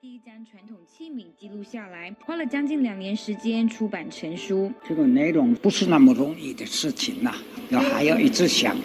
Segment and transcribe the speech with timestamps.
[0.00, 4.72] 第一张传统器皿记录下来，花了将近两年时间出版成书。
[4.86, 7.32] 这个内容不是那么容易的事情呐，
[7.70, 8.76] 要还要一直想，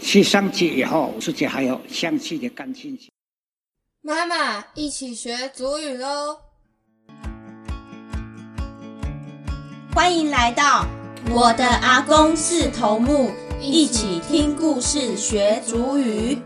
[0.00, 3.10] 去上去以后，自己还要详细的感兴趣。
[4.02, 6.38] 妈妈，一起学祖语喽！
[9.94, 10.84] 欢迎来到
[11.30, 16.38] 我的阿公是头目，一起听故事学祖语。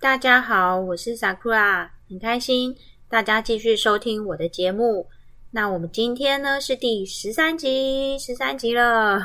[0.00, 2.74] 大家好，我是 Sakura，很开心
[3.06, 5.06] 大家继续收听我的节目。
[5.50, 9.20] 那我们今天呢是第十三集，十三集了。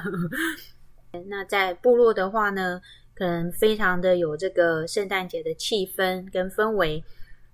[1.30, 2.82] 那在部落的话呢，
[3.16, 7.02] 可能非常的有这个圣诞节的气氛跟氛围。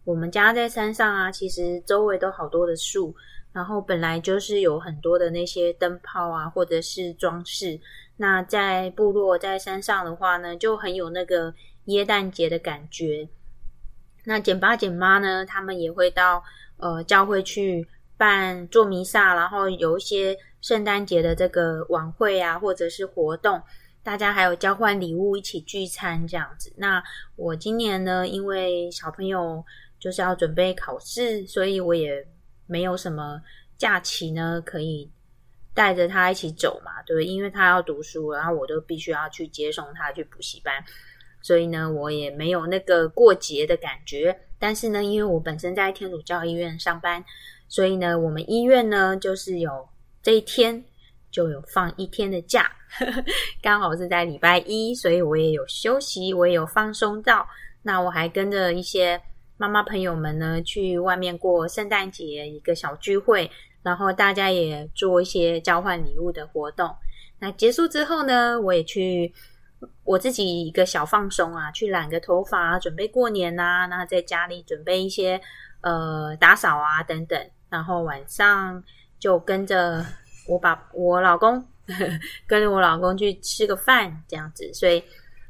[0.04, 3.16] 我们家在山上啊，其实周围都好多的树，
[3.54, 7.80] 然后本来就是有很多的那些灯泡啊，或者是装饰。
[8.18, 11.54] 那在部落在山上的话呢，就很有那个。
[11.86, 13.28] 耶诞节的感觉，
[14.24, 15.46] 那简爸简妈呢？
[15.46, 16.44] 他们也会到
[16.78, 23.60] 呃教会去办做弥撒，然后有一些圣诞节的这个晚会啊，或者是活动，
[24.04, 26.72] 大家还有交换礼物、一起聚餐这样子。
[26.78, 27.04] 那
[27.36, 29.66] 我今年呢，因为小朋友
[30.00, 32.26] 就是要准备考试，所以我也
[32.68, 33.42] 没有什么
[33.78, 35.10] 假期呢，可以
[35.74, 40.84] 带着他一起走嘛，对，因为他要读书，然后我都必须要去接送他去补习班。
[41.42, 44.38] 所以呢，我也没有那个过节的感觉。
[44.60, 47.24] 但是呢，因为我本身在天主教医院上班，
[47.68, 49.90] 所以呢，我们医院呢就是有
[50.22, 50.84] 这一天
[51.32, 52.72] 就有放一天的假，
[53.60, 57.48] 刚好是在礼拜一，所以我也有休息，我也有放松到。
[57.82, 59.20] 那我还跟着一些
[59.58, 63.50] 妈妈朋友们呢去外面过圣诞节一个小聚会，
[63.82, 66.88] 然后大家也做一些交换礼物的活动。
[67.40, 69.34] 那结束之后呢，我也去。
[70.04, 73.88] 我自己一个小放松啊，去染个头发，准备过年呐。
[73.90, 75.40] 那在家里准备一些
[75.82, 77.40] 呃打扫啊等等，
[77.70, 78.84] 然后晚上
[79.20, 80.06] 就跟着
[80.48, 81.66] 我把我老公
[82.48, 84.72] 跟着我老公去吃个饭这样子。
[84.74, 85.04] 所以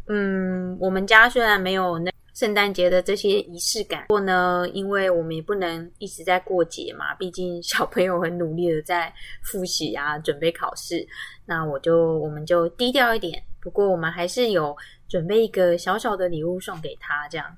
[0.08, 9.14] 嗯，我们家虽然没有那圣诞节的这些仪式感，不过呢，因为我们也不能一直在过节嘛，毕竟小朋友很努力的在
[9.44, 11.06] 复习啊，准备考试。
[11.46, 13.42] 那我就我们就低调一点。
[13.62, 14.76] 不过我们还是有
[15.08, 17.58] 准备一个小小的礼物送给他，这样。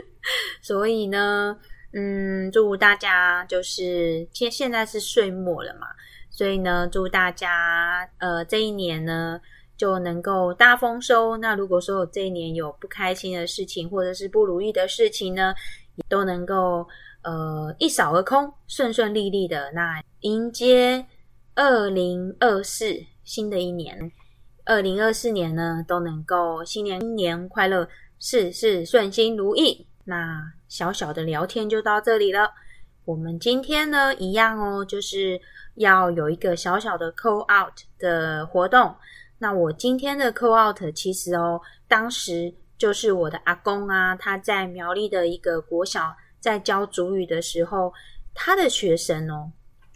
[0.62, 1.58] 所以呢，
[1.92, 5.86] 嗯，祝大家就是现现在是岁末了嘛，
[6.30, 9.40] 所以呢，祝大家呃这一年呢
[9.76, 11.36] 就能够大丰收。
[11.36, 15.54] 那如果说我这一年有不开心的事情或者是不如意的事情呢，
[15.96, 16.88] 也都能够
[17.22, 21.04] 呃一扫而空，顺顺利利的那迎接
[21.54, 24.10] 二零二四新的一年。
[24.64, 29.86] 二零二四年呢，都能够新年新年快乐，事事顺心如意。
[30.04, 32.50] 那小小的聊天就到这里了。
[33.04, 35.40] 我们今天呢，一样哦，就是
[35.74, 38.94] 要有一个小小的 call out 的活动。
[39.38, 47.92] 那我今天的 call out 其实哦，当时就是我的阿公啊，他在苗栗的一个国小在教主语的时候，
[48.32, 49.50] 他的学生哦，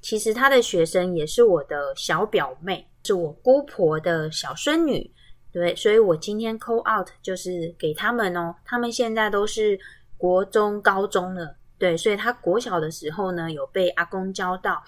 [0.06, 2.87] 其实他的学生也是我的小表妹。
[3.03, 5.09] 是我姑婆的小孙女，
[5.53, 9.77] 对，所以我今天 call out 就是给他们哦，他们现在都是
[10.17, 14.81] 国中、高中了，对，所以他国小的时候呢，有被阿公教到，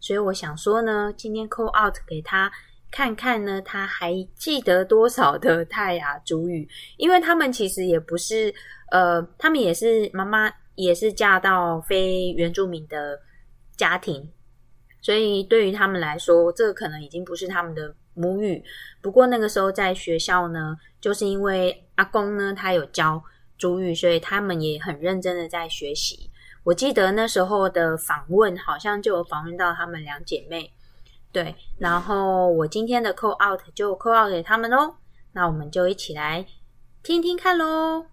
[0.00, 2.50] 所以我想说呢，今天 call out 给他
[2.90, 6.66] 看看呢，他还记得多少的泰雅族语，
[6.98, 8.54] 因为他们其实也不是，
[8.90, 13.18] 呃，他们也是妈妈也是嫁到非原住民的
[13.74, 14.30] 家庭。
[15.04, 18.64] 所以对于他们来说，这可能已经不是他们的母语。
[19.02, 23.22] 不过那个时候在学校呢，就是因为阿公呢他有教
[23.58, 26.30] 主语，所以他们也很认真的在学习。
[26.62, 30.72] 我记得那时候的访问好像就有访问到他们两姐妹，
[31.30, 31.54] 对。
[31.78, 34.94] 然后我今天的 call out 就 call out 给他们喽。
[35.32, 36.46] 那我们就一起来
[37.02, 38.06] 听听看喽。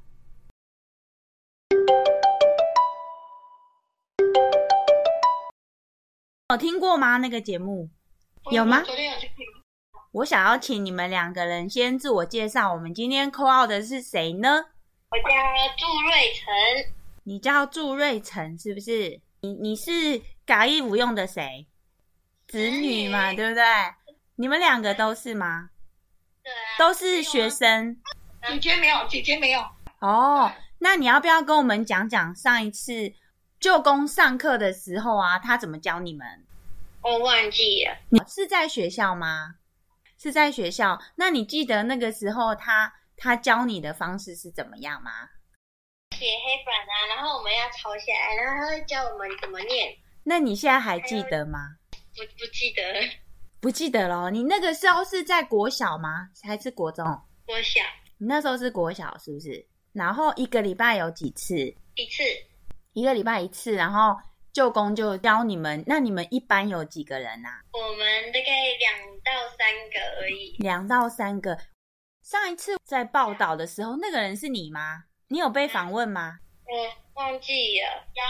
[6.51, 7.15] 有听过吗？
[7.15, 7.89] 那个节目
[8.51, 8.81] 有吗？
[8.81, 9.37] 昨天有去听。
[10.11, 12.73] 我想要请你们两个人先自我介绍。
[12.73, 14.49] 我们今天扣号的是谁呢？
[14.49, 15.33] 我叫
[15.77, 16.93] 祝瑞成。
[17.23, 19.21] 你叫祝瑞成是不是？
[19.39, 21.65] 你你是嘎义服用的谁？
[22.49, 23.63] 子女嘛，对不对？
[24.35, 25.69] 你们两个都是吗？
[26.43, 27.95] 对，都是学生。
[28.45, 29.61] 姐姐没有，姐姐没有。
[29.99, 33.13] 哦，那你要不要跟我们讲讲上一次？
[33.61, 36.27] 舅公上课的时候啊，他怎么教你们？
[37.03, 37.95] 我忘记了。
[38.09, 39.55] 你是在学校吗？
[40.17, 40.99] 是在学校。
[41.15, 45.11] 那你记得那个时候他他教你的方式是怎么样吗？
[46.17, 49.95] 写黑板啊，然后我们要抄下来，然后他会教我们怎么念。
[50.23, 51.59] 那你现在还记得吗？
[52.15, 52.81] 不不记得，
[53.59, 54.31] 不记得了。
[54.31, 56.29] 你那个时候是在国小吗？
[56.41, 57.05] 还是国中？
[57.45, 57.79] 国小
[58.17, 59.63] 你那时候是国小是不是？
[59.93, 61.55] 然后一个礼拜有几次？
[61.55, 62.23] 一次
[62.93, 64.17] 一个礼拜一次，然后
[64.53, 65.83] 舅公就教你们。
[65.87, 67.61] 那你们一般有几个人啊？
[67.71, 70.55] 我们大概两到三个而已。
[70.59, 71.57] 两到三个。
[72.21, 75.03] 上一次在报道的时候，那个人是你吗？
[75.27, 76.39] 你有被访问吗？
[76.65, 78.21] 我忘记了，有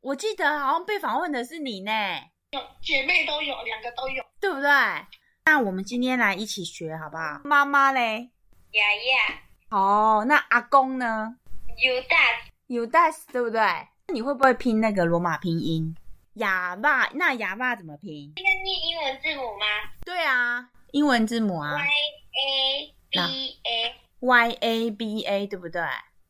[0.00, 1.92] 我记得好像被访问的是你呢，
[2.50, 4.24] 有姐妹都有，两个都有。
[4.40, 4.70] 对不对？
[5.44, 7.40] 那我们今天来一起学好不好？
[7.44, 8.30] 妈妈嘞？
[8.72, 9.40] 雅雅
[9.70, 11.36] 哦，那阿公呢？
[11.78, 12.16] 有大
[12.68, 13.60] 有 das 对不对？
[14.12, 15.94] 你会不会拼那个罗马拼音？
[16.34, 18.32] 哑巴，那哑巴怎么拼？
[18.36, 19.66] 那个念英文字母吗
[20.04, 25.80] 对啊，英文字母啊？Y A B A，Y A B A 对不对？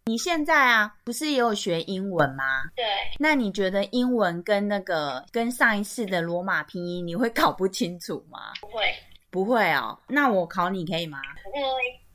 [0.04, 2.44] 你现在啊，不是也有学英文吗？
[2.76, 2.84] 对，
[3.18, 8.52] 那你觉得英文跟那个跟上一次的罗马拼音，你会搞不清楚吗？
[8.60, 8.94] 不会，
[9.30, 11.18] 不会哦，那我考你可以吗？
[11.46, 11.60] 我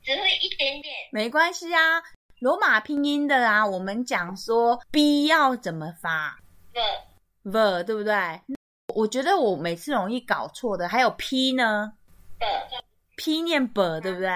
[0.02, 0.94] 只会一点点。
[1.12, 2.02] 没关系啊，
[2.42, 6.40] 罗马拼音的啊，我们讲说 B 要怎么发
[6.72, 8.42] 不 v 对不对？
[8.96, 11.92] 我觉得我每次容易搞错的，还有 P 呢
[12.40, 12.44] 不
[13.14, 14.28] ，P 念 b 对不对？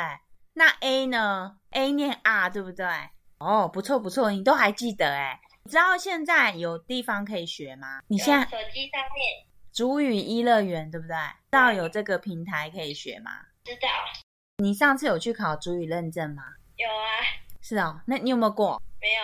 [0.55, 2.87] 那 A 呢？A 念 R 对不对？
[3.39, 5.41] 哦，不错不错，你都还记得哎。
[5.65, 8.03] 你知道现在有地方可以学吗？
[8.07, 11.17] 你现在手机上面主语一乐园对不对？
[11.17, 13.33] 知道有这个平台可以学吗？
[13.65, 13.89] 知道
[14.59, 16.45] 你上次有去考主语认证吗？
[16.77, 17.27] 有啊，
[17.69, 18.81] 是哦，那你有没有过？
[19.01, 19.23] 没有。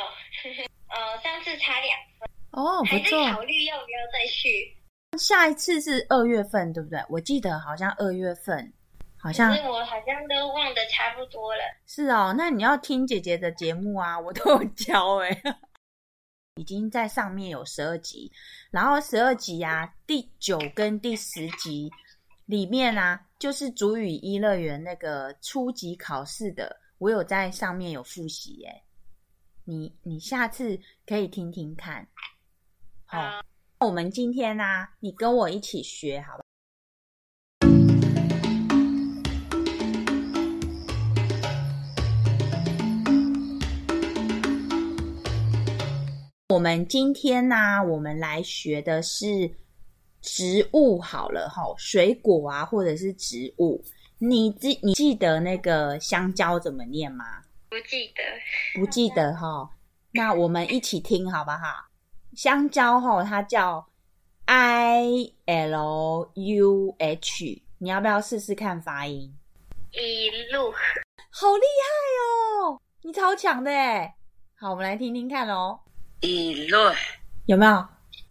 [0.90, 3.30] 呃，上次差两分，哦，不还在错。
[3.30, 4.76] 考虑要不要再去。
[5.16, 7.00] 下一次是二月份，对不对？
[7.08, 8.72] 我记得好像二月份，
[9.16, 11.62] 好可像是我好像都忘得差不多了。
[11.86, 12.34] 是哦。
[12.36, 15.40] 那你要听姐姐的节目啊，我都有教哎、
[16.56, 18.28] 已经在上面有十二集，
[18.72, 21.88] 然后十二集啊，第九跟第十集
[22.46, 28.80] 里面啊，就是主语一乐园那个初级考试的，我有在上面有复习哎、
[29.64, 32.06] 你你下次可以听听看。
[33.04, 33.42] 好、
[33.80, 36.44] 我们今天呢、你跟我一起学好吧？
[46.50, 49.52] 我们今天呢、我们来学的是
[50.20, 53.82] 植物好了哈，水果啊，或者是植物。
[54.24, 57.42] 你记你记得那个香蕉怎么念吗？
[57.68, 58.22] 不记得，
[58.78, 59.68] 不记得哈，
[60.12, 61.88] 那我们一起听好不好？
[62.32, 63.84] 香蕉哈，它叫
[64.44, 69.34] I L U H，你要不要试试看发音？
[69.90, 74.14] 一路好厉害哦，你超强的哎！
[74.54, 75.80] 好，我们来听听看哦，
[76.20, 76.78] 一路
[77.46, 77.84] 有没有？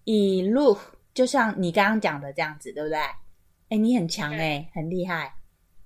[0.06, 0.78] 一路
[1.14, 2.98] 就像你刚刚讲的这样子，对不对？
[3.68, 5.36] 哎，你很强哎，很厉害。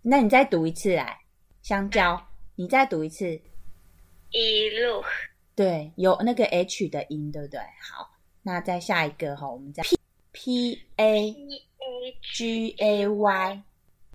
[0.08, 1.18] 那你再读一次来，
[1.64, 2.22] 香蕉，
[2.54, 3.42] 你再读一次。
[4.30, 5.04] 一路
[5.56, 7.60] 对，有那个 H 的音，对不对？
[7.60, 8.12] 好，
[8.44, 9.98] 那再下一个哈，我们再 P
[10.32, 11.36] P A
[12.22, 13.64] G A Y，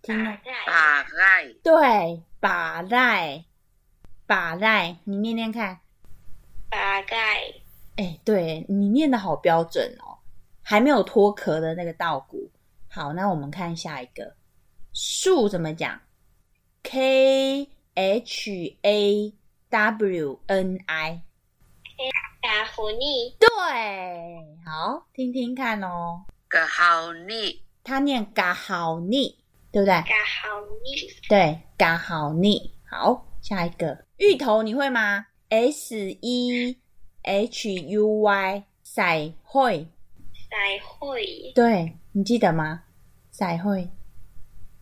[0.01, 3.45] 听了在大概对，把赖
[4.26, 5.81] 把赖，你念念看。
[6.69, 7.17] 大概
[7.97, 10.17] 哎，对你念的好标准哦，
[10.62, 12.49] 还没有脱壳的那个稻谷。
[12.88, 14.37] 好，那我们看下一个，
[14.92, 16.00] 树怎么讲
[16.82, 19.35] ？K H A
[19.68, 21.23] W N I。
[22.42, 23.49] 打虎逆对，
[24.64, 26.25] 好，听听看哦。
[26.49, 29.37] 嘎好你他念嘎好腻，
[29.70, 29.92] 对不对？
[29.92, 32.75] 嘎好逆对，嘎好腻。
[32.90, 36.78] 好，下一个芋头你会吗？S E
[37.23, 39.87] H U Y，彩绘，
[40.49, 42.85] 才会对你记得吗？
[43.30, 43.90] 彩绘，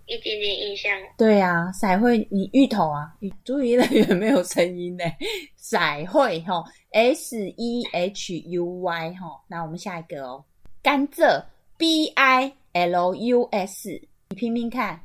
[0.09, 0.91] 一点点印象。
[1.17, 5.05] 对啊，彩绘，你芋头啊，芋注意乐园没有声音呢。
[5.57, 10.45] 彩绘哈，S E H U Y 哈，那我们下一个哦，
[10.83, 11.45] 甘蔗
[11.77, 13.91] ，B I L U S，
[14.31, 14.99] 你拼拼看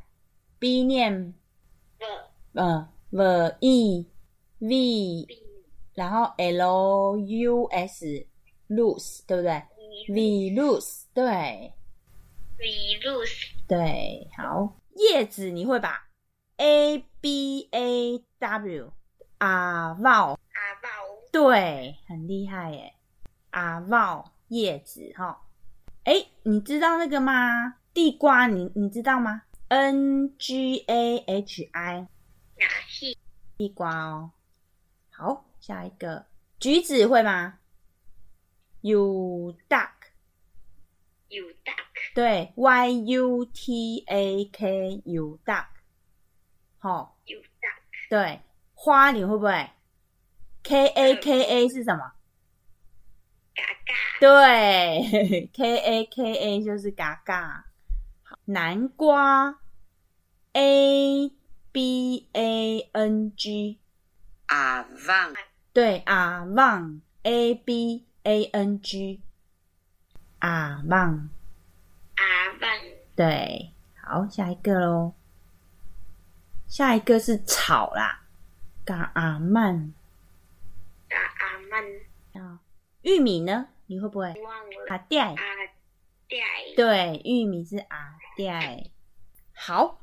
[0.57, 1.33] ，B 念
[2.53, 4.05] 不嗯 V E
[4.60, 5.27] V，
[5.93, 8.25] 然后 L U S
[8.69, 9.62] loose 对不对
[10.07, 11.74] ？V loose 对
[12.57, 13.19] 比路
[13.67, 16.10] 对，好，叶子你会吧
[16.58, 18.94] ？A B A W
[19.38, 20.38] 啊 v 阿
[20.82, 22.94] 豹对，很厉害耶！
[23.50, 25.46] 啊 v 叶子哈，
[26.04, 27.76] 哎，你知道那个吗？
[27.94, 32.08] 地瓜你你知道吗？N G A H I
[32.58, 33.18] 哪是
[33.58, 34.32] 地瓜哦。
[35.10, 36.26] 好，下一个
[36.60, 37.60] 橘子会吗
[38.82, 39.90] ？You duck，
[41.30, 41.83] 有 duck，
[42.13, 45.65] 对，Y U T A K You duck，
[46.77, 48.41] 好，，u duck，对，
[48.75, 49.70] 花你会不会
[50.63, 52.12] ？K A K A 是什么？
[53.55, 57.65] 嘎嘎，对，K A K A 就是嘎嘎。
[58.24, 59.60] 好南瓜
[60.53, 61.32] ，A
[61.72, 63.79] B A N G，
[64.48, 65.34] 阿旺
[65.74, 69.22] 对，阿旺，A B A N G，
[70.39, 71.29] 阿旺，
[73.15, 75.13] 对，好，下一个喽。
[76.68, 78.24] 下一个是草啦，
[78.84, 79.94] 嘎阿曼。
[81.08, 81.84] 嘎阿曼，
[82.42, 82.60] 啊，
[83.03, 83.68] 玉米呢？
[83.86, 84.34] 你会不会？
[84.42, 85.20] 忘了阿带。
[85.20, 86.38] 阿带，
[86.75, 88.89] 对，玉米是阿带。
[89.53, 90.01] 好，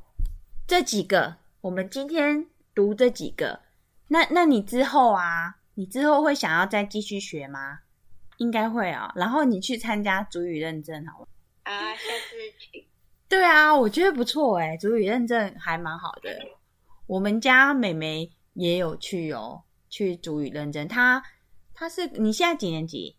[0.67, 3.61] 这几个我们今天读这几个。
[4.07, 7.81] 那那你之后啊，你之后会想要再继续学吗？
[8.37, 11.29] 应该会啊、然后你去参加主语认证好了。
[11.71, 12.89] 啊，下次去，
[13.29, 16.37] 对啊，我觉得不错哎，主语认证还蛮好的。
[17.07, 20.89] 我们家妹妹也有去哦，去主语认证。
[20.89, 21.23] 她
[21.75, 23.17] 她是你现在几年级？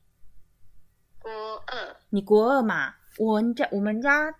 [1.19, 1.31] 国
[1.67, 2.95] 二，你国二嘛？
[3.17, 4.33] 我们家我们家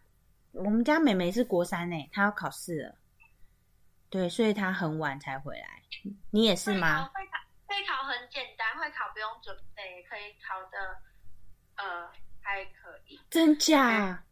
[0.51, 2.95] 我们家妹妹是国三呢，她要考试了。
[4.09, 5.83] 对，所以她很晚才回来。
[6.31, 7.05] 你也是吗？
[7.13, 7.37] 会考
[7.67, 10.77] 会考很简单，会考不用准备，可以考的
[11.75, 12.09] 呃
[12.41, 13.19] 还可以。
[13.29, 14.23] 真假？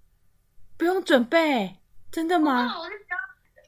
[0.77, 1.77] 不用准备？
[2.11, 2.73] 真的吗？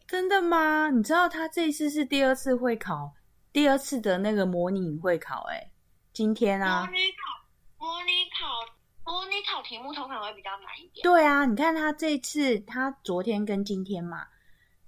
[0.08, 0.90] 真的吗？
[0.90, 3.14] 你知道他这一次是第二次会考，
[3.54, 5.72] 第二次的那个模拟会考、欸，
[6.12, 11.02] 今天啊模，拟考，模拟考，模拟考题目通常会比较难一点。
[11.04, 14.28] 对啊，你看他这次，他昨天跟今天嘛，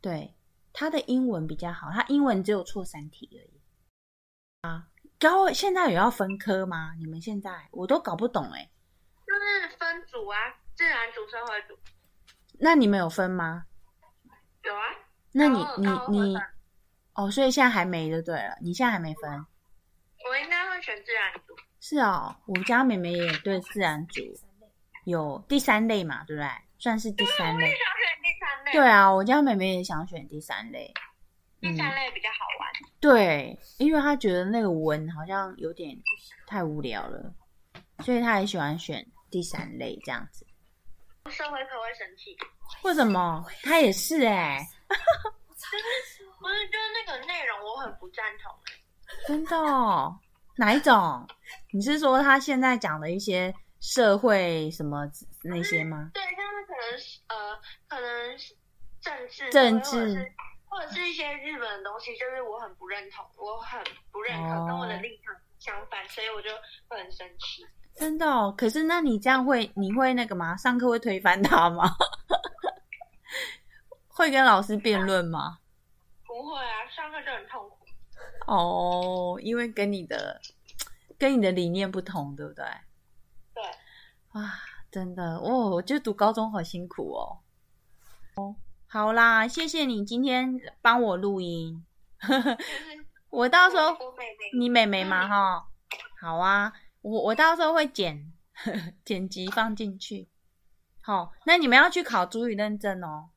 [0.01, 0.36] 对，
[0.74, 3.62] 他的英文比较好，他英文只有错三题而已。
[4.62, 4.88] 啊，
[5.19, 6.93] 高现在有要分科吗？
[6.98, 8.69] 你们现在我都搞不懂哎、
[9.44, 10.38] 就是分组啊，
[10.76, 11.78] 自然组、社会组
[12.60, 13.66] 那你们有分吗？
[14.64, 14.82] 有啊。
[15.34, 16.38] 那你你你
[17.14, 19.46] 哦，所以现在还没就对了，你现在还没分。
[20.30, 21.56] 我应该会选自然组。
[21.82, 24.22] 是哦，我家妹妹也对自然组
[25.06, 26.50] 有第三类嘛，对不对？
[26.80, 27.66] 算是第三类。
[27.66, 28.72] 我也想选第三类。
[28.72, 30.94] 对啊，我家妹妹也想选第三类。
[31.60, 32.70] 第三类比较好玩。
[33.00, 35.98] 对，因为她觉得那个文好像有点
[36.48, 37.34] 太无聊了，
[38.00, 40.46] 所以她也喜欢选第三类这样子。
[41.32, 42.38] 社会课会生气，
[42.84, 43.44] 为什么？
[43.63, 50.16] 他也是哎、 不是就是那个内容我很不赞同欸真的、哦？
[50.56, 51.28] 哪一种？
[51.74, 55.10] 你是说他现在讲的一些社会什么
[55.42, 56.12] 那些吗？
[56.13, 58.56] 对，像是可能是呃，可能是
[59.02, 60.32] 政治政治
[60.66, 66.50] 或者是一些日本的东西，就是我很不认同，我很不认可，哦跟我的立场相反，所以我就
[66.88, 67.66] 会很生气。
[67.96, 68.54] 真的哦？
[68.58, 70.56] 可是那你这样会，你会那个吗？
[70.58, 71.84] 上课会推翻他吗？
[74.08, 75.60] 会跟老师辩论吗？
[76.26, 77.78] 不会啊，上课就很痛苦。
[78.48, 80.40] 哦，因为跟你的
[81.18, 82.66] 跟你的理念不同，对不对？
[83.54, 83.64] 对，
[84.34, 84.52] 哇，
[84.92, 87.40] 真的哦，我觉得读高中好辛苦哦。
[88.36, 88.56] 哦，
[88.88, 91.86] 好啦，谢谢你今天帮我录音，
[93.30, 93.96] 我到时候
[94.58, 95.68] 你妹妹嘛哈，
[96.20, 98.33] 好啊，我我到时候会剪
[99.05, 100.27] 剪辑放进去。
[101.01, 103.29] 好，那你们要去考主语认证哦，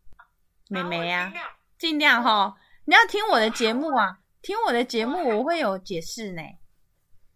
[0.68, 2.56] 妹妹啊好我尽，量尽量哈，
[2.86, 6.42] 你要听我的节目啊，听我的节目我会有解释呢。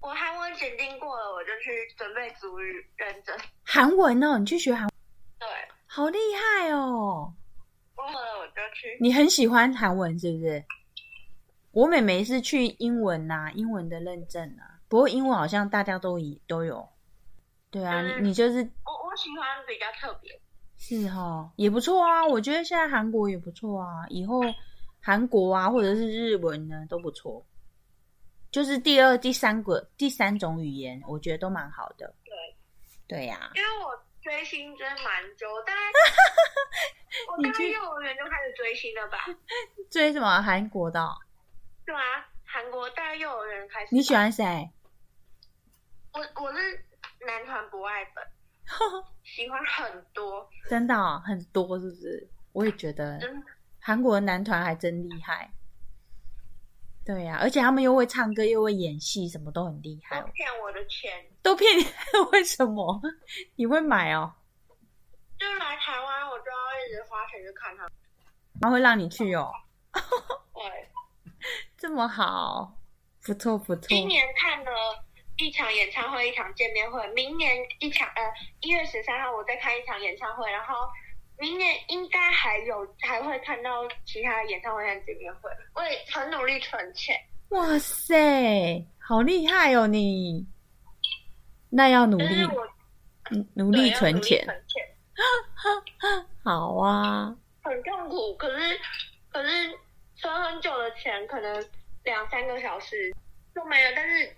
[0.00, 3.36] 我韩文检定过了，我就去准备主语认证。
[3.64, 4.88] 韩文哦，你去学韩，
[5.38, 5.46] 对，
[5.86, 7.34] 好厉害哦！
[7.94, 8.96] 过了我就去。
[9.00, 10.64] 你很喜欢韩文是不是？
[11.72, 14.79] 我妹妹是去英文呐、英文的认证啊。
[14.90, 16.86] 不过英文好像大家都一都有。
[17.70, 20.38] 对啊，嗯你你就是我我喜欢比较特别。
[20.76, 22.26] 是哈，也不错啊。
[22.26, 24.40] 我觉得现在韩国也不错啊，以后
[25.00, 27.46] 韩国啊或者是日文呢都不错。
[28.50, 32.12] 就是第二、第三个、第三种语言，我觉得都蛮好的。
[32.24, 32.34] 对，
[33.06, 35.80] 对呀、因为我追星追蛮久，大概
[37.30, 39.18] 我大概你去幼儿园就开始追星了吧？
[39.88, 41.14] 追什么韩国的哦、
[41.86, 43.94] 对啊，韩国大概幼儿园开始。
[43.94, 44.68] 你喜欢谁？
[46.12, 46.84] 我我是
[47.26, 48.24] 男团不爱粉，
[49.24, 52.28] 喜欢很多，真的哦、很多是不是？
[52.52, 53.42] 我也觉得真
[53.80, 55.50] 韩国的男团还真厉害。
[57.04, 61.10] 对呀、而且他们又会唱歌，又会演戏，什么都很厉害都，骗我的钱。
[61.42, 61.82] 都骗你。
[62.32, 63.00] 为什么？
[63.56, 64.32] 你会买哦？
[65.38, 67.92] 就来台湾，我就要一直花钱去看他们。
[68.60, 69.50] 他会让你去哦？
[70.54, 70.88] 对，
[71.78, 72.76] 这么好，
[73.24, 73.88] 不错不错。
[73.88, 74.70] 今年看的
[75.40, 77.06] 一场演唱会，一场见面会。
[77.14, 78.22] 明年一场，呃，
[78.60, 80.74] 一月十三号我再开一场演唱会，然后
[81.38, 85.50] 明年应该还有还会看到其他演唱会和见面会。
[85.74, 87.16] 我也很努力存钱。
[87.48, 90.46] 哇塞，好厉害哦你！
[91.70, 92.48] 那要努力，
[93.54, 94.46] 努力存钱。
[96.44, 97.34] 好啊。
[97.62, 98.80] 很痛苦，可是
[99.30, 99.78] 可是
[100.16, 101.64] 存很久的钱，可能
[102.04, 103.14] 两三个小时
[103.54, 103.90] 都没有。
[103.94, 104.36] 但是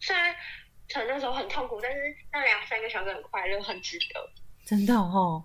[0.00, 0.34] 虽然
[0.88, 1.98] 存的时候很痛苦，但是
[2.32, 4.28] 那两三个小时很快乐，很值得。
[4.66, 5.44] 真的哦。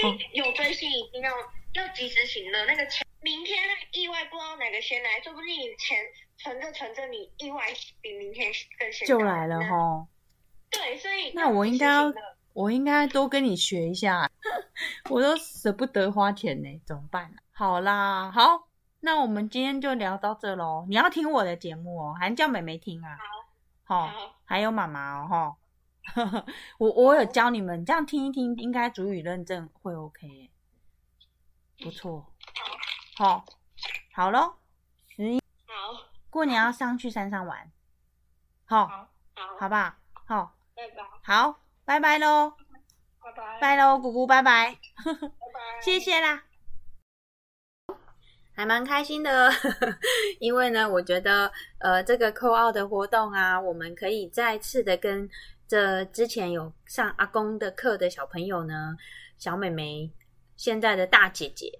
[0.00, 1.30] 所以有追星一定要
[1.74, 2.64] 要及时行乐。
[2.66, 3.58] 那个钱，明天
[3.92, 5.98] 意外不知道哪个先来，说不定你钱
[6.38, 7.66] 存着存着，你意外
[8.00, 10.06] 比明天更先就来了哈。
[10.70, 12.12] 对，所以那我应该要。
[12.52, 14.28] 我应该多跟你学一下，
[15.08, 17.32] 我都舍不得花钱呢，怎么办？
[17.52, 18.66] 好啦，好，
[18.98, 20.84] 那我们今天就聊到这喽。
[20.88, 23.10] 你要听我的节目哦，还叫妹妹听啊？
[23.10, 23.39] 好，
[23.90, 24.08] 好，
[24.44, 25.56] 还有妈妈哦，哈。
[26.78, 30.48] 我我有教你们这样听一听，应该主语认证会 OK，
[31.78, 32.32] 不错。
[33.16, 33.44] 好，
[34.14, 34.54] 好喽，
[35.08, 37.72] 十一，好，过年要上去山上玩，
[38.64, 39.08] 好，好，
[39.58, 39.68] 好。
[39.68, 41.60] 吧，好，拜拜，好。
[41.84, 42.52] 拜拜喽，
[43.20, 45.12] 拜拜，拜喽，姑姑，拜拜，拜
[45.52, 46.44] 拜， 谢谢啦，
[48.60, 49.50] 还蛮开心的，
[50.38, 55.26] 因为呢，我觉得呃，这个扣奥的活动啊，我们可以再次的跟
[55.66, 58.94] 这之前有上阿公的课的小朋友呢，
[59.38, 60.12] 小美眉，
[60.58, 61.72] 现在的大姐姐，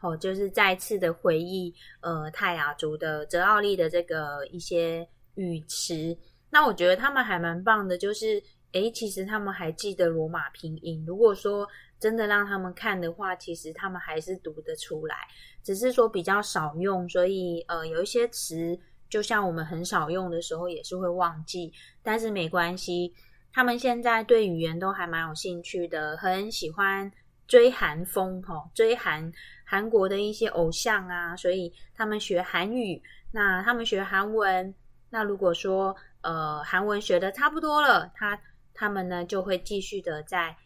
[0.00, 5.04] 哦，就是再次的回忆呃泰雅族的泽奥利的这个一些
[5.34, 6.16] 语词，
[6.50, 8.40] 那我觉得他们还蛮棒的，就是。
[8.72, 11.02] 诶，其实他们还记得罗马拼音。
[11.06, 11.66] 如果说
[11.98, 15.16] 真的让他们看的话，其实他们还是读得出来，
[15.62, 18.78] 只是说比较少用，所以呃，有一些词，
[19.08, 21.72] 就像我们很少用的时候，也是会忘记。
[22.02, 23.14] 但是没关系，
[23.52, 27.10] 他们现在对语言都还蛮有兴趣的，很喜欢
[27.46, 29.32] 追韩风哈，追韩
[29.64, 33.02] 韩国的一些偶像啊，所以他们学韩语。
[33.32, 34.74] 那他们学韩文，
[35.10, 38.40] 那如果说呃韩文学的差不多了，他
[38.72, 40.56] 他们呢就会继续的在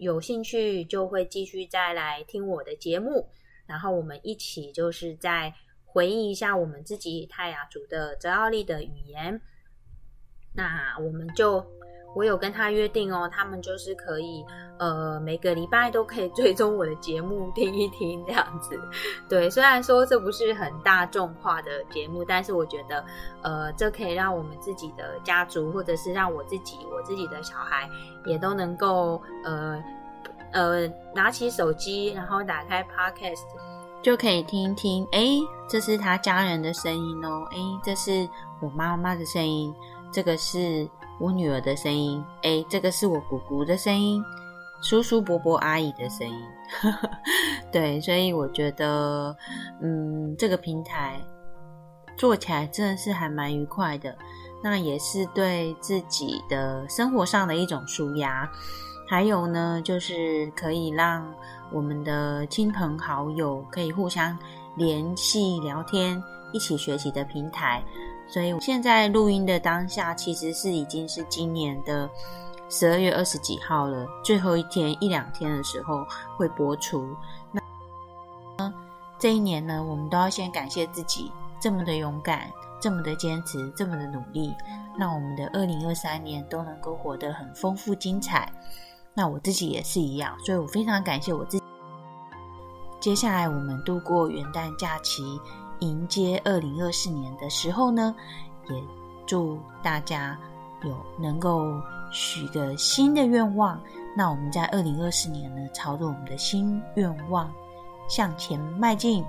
[0.00, 3.28] 有兴趣，就会继续再来听我的节目，
[3.66, 9.40] 然后我们一起就是在回忆一下我们自己泰雅族的泽奥利的语言，
[10.54, 11.79] 那我们就。
[12.12, 14.44] 我有跟他约定哦，他们就是可以，
[14.78, 18.76] 呃，每个礼拜都可以追踪我的节目听一听这样子。
[19.28, 23.04] 对，虽然说这不是很大众化的节目，但是我觉得，
[23.42, 27.88] 呃，这可以让我们自己的家族，或者是让我自己、我自己的小孩，
[28.26, 29.80] 也都能够，呃，
[30.52, 33.44] 呃，拿起手机，然后打开 Podcast，
[34.02, 35.06] 就可以听一听。
[35.12, 35.28] 哎，
[35.68, 37.46] 这是他家人的声音哦。
[37.52, 38.28] 哎，这是
[38.60, 39.72] 我妈妈的声音。
[40.12, 40.88] 这个是。
[41.20, 44.24] 我女儿的声音，哎，这个是我姑姑的声音，
[44.82, 46.42] 叔叔伯伯阿姨的声音，
[47.70, 49.36] 对，所以我觉得，
[49.82, 51.20] 嗯，这个平台
[52.16, 54.16] 做起来真的是还蛮愉快的，
[54.62, 58.50] 那也是对自己的生活上的一种舒压，
[59.06, 61.22] 还有呢，就是可以让
[61.70, 64.36] 我们的亲朋好友可以互相
[64.76, 67.82] 联系、聊天、一起学习的平台。
[68.30, 72.08] 所以现在录音的当下，其实是已经是今年的
[72.68, 77.04] 十二月二十几号了，最后一天一两天的时候会播出。
[78.56, 78.72] 那
[79.18, 82.48] 这一年呢，我们都要先感谢自己这么的勇敢，
[82.80, 84.54] 这么的坚持，这么的努力，
[84.96, 88.52] 让我们的二零二三年都能够活得很丰富精彩。
[89.12, 91.64] 那我自己也是一样，所以我非常感谢我自己。
[93.00, 95.40] 接下来我们度过元旦假期。
[95.80, 98.14] 迎接二零二四年的时候呢，
[98.68, 98.82] 也
[99.26, 100.38] 祝大家
[100.84, 101.64] 有能够
[102.10, 103.80] 许个新的愿望。
[104.16, 107.50] 那我们在二零二四年呢，朝着我们的新愿望
[108.08, 109.24] 向前迈进。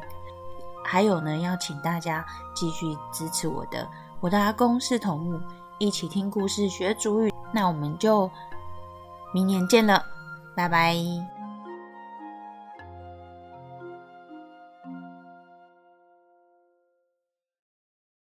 [0.84, 3.88] 还有呢，要请大家继续支持我的，
[4.20, 5.40] 我的阿公是头目，
[5.78, 7.32] 一起听故事学主语。
[7.54, 8.30] 那我们就
[9.34, 10.04] 明年见了，
[10.56, 10.96] 拜拜。